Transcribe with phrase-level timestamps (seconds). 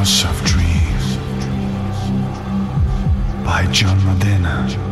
[0.00, 1.18] House of Dreams
[3.44, 4.89] by John Modena.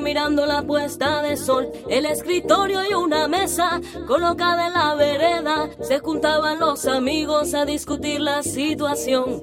[0.00, 1.70] Mirando la puesta de sol.
[1.88, 8.20] El escritorio y una mesa colocada en la vereda, se juntaban los amigos a discutir
[8.20, 9.42] la situación.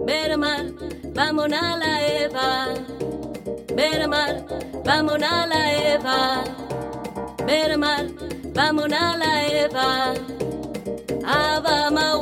[0.00, 0.74] Ver mal,
[1.12, 2.68] vamos a la Eva.
[3.74, 4.46] Ver mal,
[4.84, 6.44] vamos a la Eva.
[7.44, 8.14] Ver mal,
[8.54, 10.14] vamos a la Eva.
[11.24, 12.16] Abama,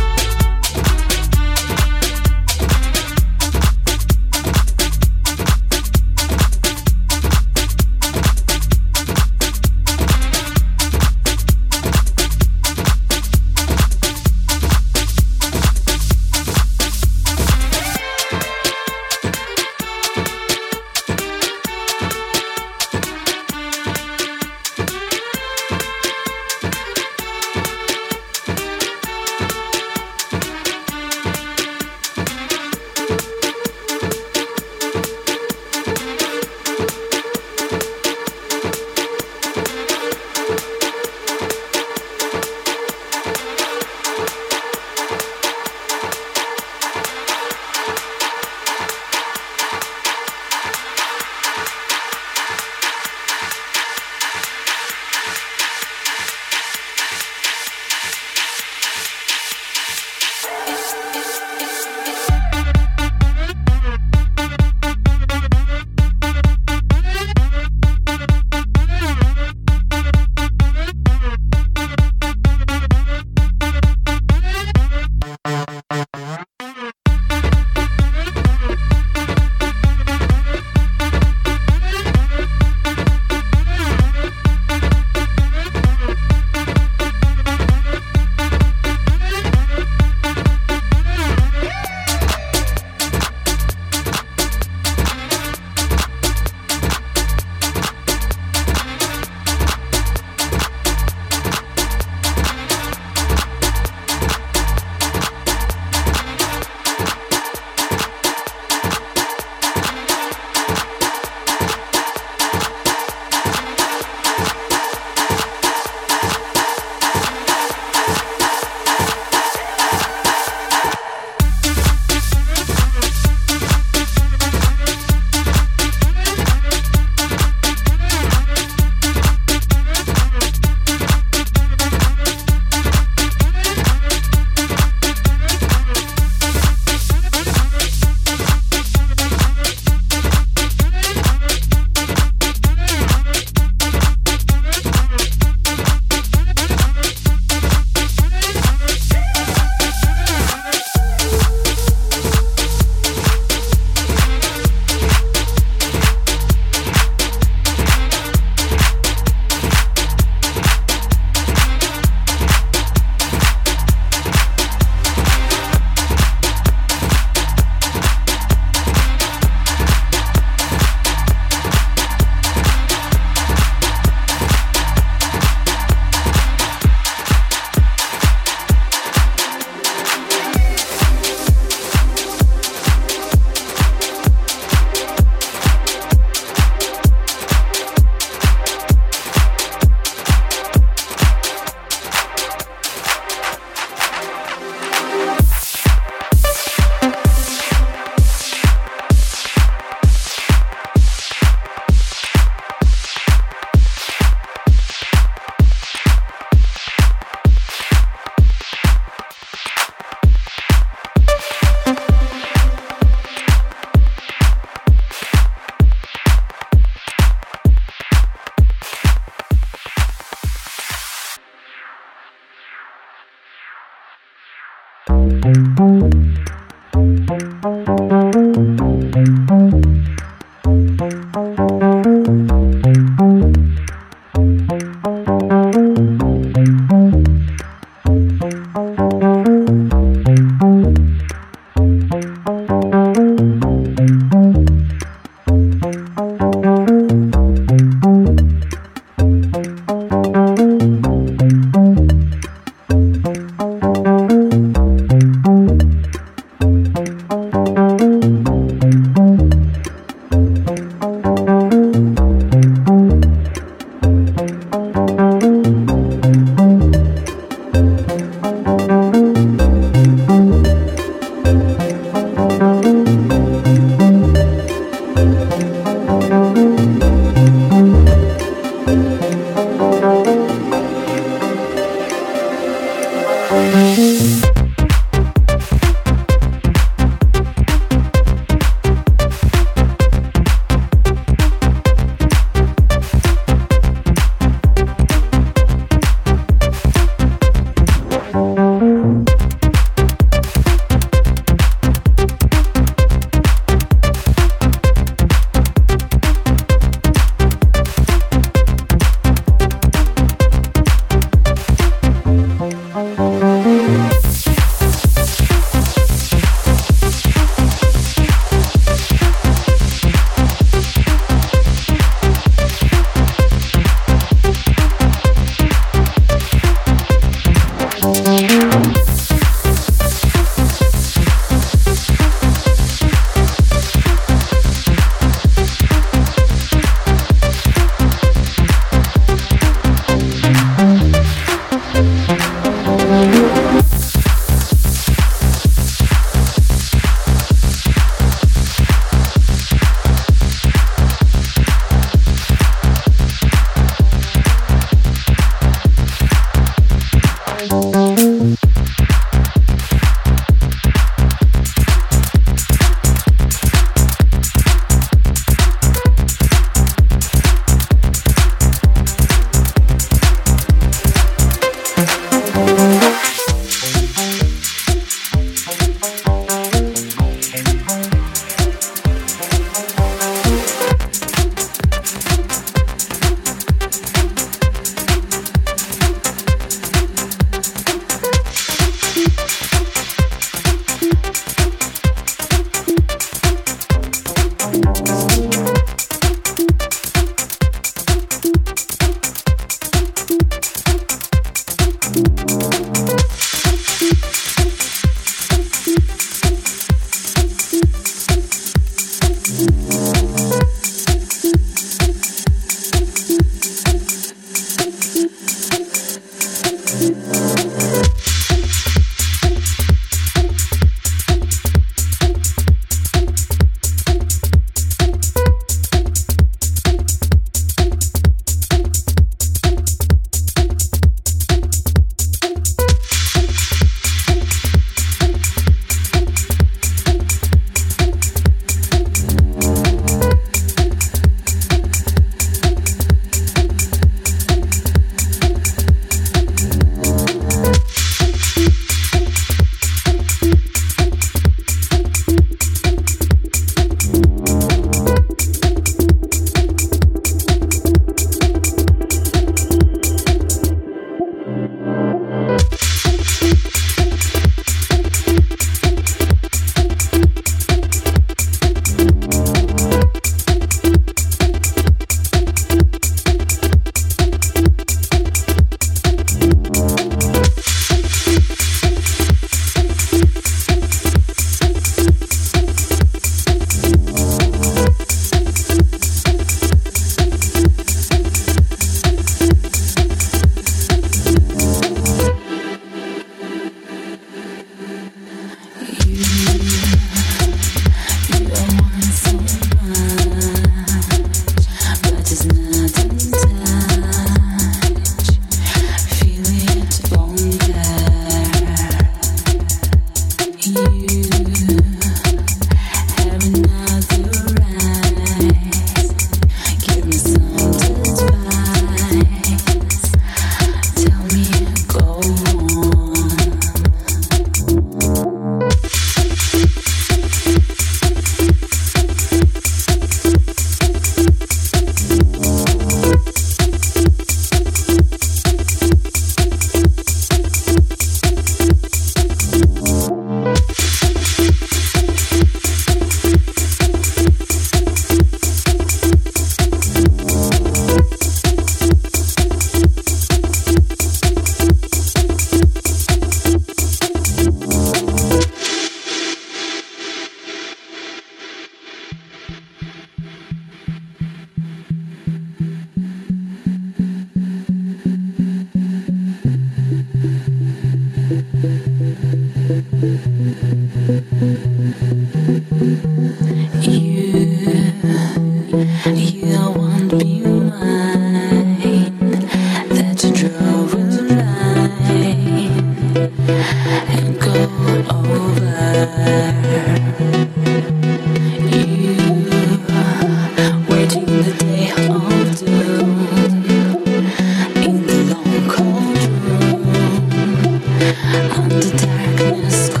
[598.35, 600.00] under darkness.